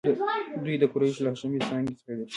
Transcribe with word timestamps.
دوی 0.63 0.75
د 0.79 0.83
قریشو 0.91 1.23
له 1.25 1.29
هاشمي 1.33 1.59
څانګې 1.67 1.93
څخه 1.99 2.13
دي. 2.17 2.25